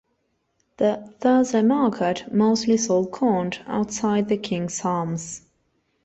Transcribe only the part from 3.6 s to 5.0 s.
outside the King's